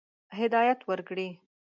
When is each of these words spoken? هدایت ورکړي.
هدایت 0.39 0.79
ورکړي. 0.89 1.29